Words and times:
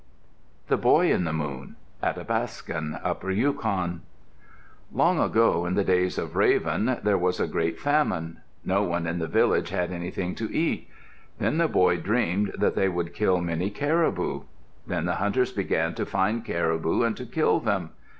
THE 0.67 0.77
BOY 0.77 1.13
IN 1.13 1.25
THE 1.25 1.31
MOON 1.31 1.75
Athapascan 2.01 2.99
(Upper 3.03 3.29
Yukon) 3.29 4.01
Long 4.91 5.19
ago, 5.19 5.67
in 5.67 5.75
the 5.75 5.83
days 5.83 6.17
of 6.17 6.35
Raven, 6.35 6.97
there 7.03 7.19
was 7.19 7.39
a 7.39 7.45
great 7.47 7.79
famine. 7.79 8.39
No 8.65 8.81
one 8.81 9.05
in 9.05 9.19
the 9.19 9.27
village 9.27 9.69
had 9.69 9.91
anything 9.91 10.33
to 10.33 10.51
eat. 10.51 10.89
Then 11.37 11.61
a 11.61 11.67
boy 11.67 11.97
dreamed 11.97 12.55
that 12.57 12.73
they 12.73 12.89
would 12.89 13.13
kill 13.13 13.41
many 13.41 13.69
caribou. 13.69 14.41
Then 14.87 15.05
the 15.05 15.17
hunters 15.21 15.51
began 15.51 15.93
to 15.93 16.05
find 16.07 16.43
caribou 16.43 17.03
and 17.03 17.15
to 17.17 17.27
kill 17.27 17.59
them. 17.59 17.91